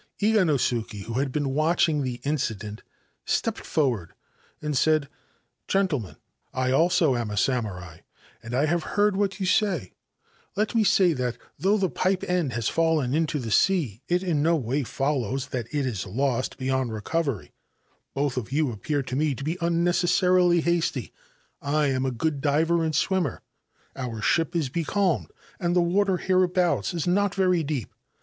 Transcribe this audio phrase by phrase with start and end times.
[0.19, 2.81] Iganosuke, who had been watching the incident,
[3.23, 4.13] stepped rward
[4.59, 6.15] and said:* Gentlemen,
[6.55, 7.99] I also am a samurai,
[8.41, 9.93] and I have heard lat you say.
[10.55, 14.41] Let me say that, though the pipe end has Hen into the sea, it in
[14.41, 17.53] no way follows that it is lost yond recovery.
[18.15, 21.13] Both of you appear to me to be mecessarily hasty.
[21.61, 23.43] I am a good diver and swimmer;
[23.95, 25.29] ir ship is becalmed;
[25.59, 27.87] and the water hereabouts is not very ep.